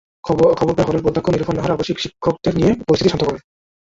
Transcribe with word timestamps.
খবর 0.23 0.73
পেয়ে 0.75 0.87
হলের 0.87 1.03
প্রাধ্যক্ষ 1.03 1.27
নীলুফার 1.29 1.55
নাহার 1.57 1.75
আবাসিক 1.75 1.97
শিক্ষকদের 1.99 2.53
নিয়ে 2.57 2.71
পরিস্থিতি 2.87 3.11
শান্ত 3.11 3.23
করেন। 3.25 3.41